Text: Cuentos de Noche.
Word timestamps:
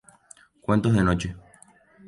Cuentos 0.61 0.95
de 0.95 1.03
Noche. 1.03 1.35